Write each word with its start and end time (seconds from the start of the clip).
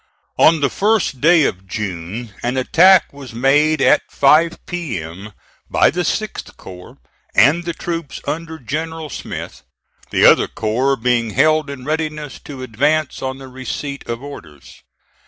On 0.39 0.61
the 0.61 0.67
1st 0.67 1.21
day 1.21 1.43
of 1.43 1.67
June 1.67 2.33
an 2.41 2.57
attack 2.57 3.13
was 3.13 3.35
made 3.35 3.83
at 3.83 4.01
five 4.09 4.57
P.M. 4.65 5.31
by 5.69 5.91
the 5.91 6.01
6th 6.01 6.57
corps 6.57 6.97
and 7.35 7.65
the 7.65 7.73
troops 7.73 8.19
under 8.25 8.57
General 8.57 9.11
Smith, 9.11 9.61
the 10.09 10.25
other 10.25 10.47
corps 10.47 10.95
being 10.97 11.29
held 11.35 11.69
in 11.69 11.85
readiness 11.85 12.39
to 12.45 12.63
advance 12.63 13.21
on 13.21 13.37
the 13.37 13.47
receipt 13.47 14.03
of 14.09 14.23
orders. 14.23 14.81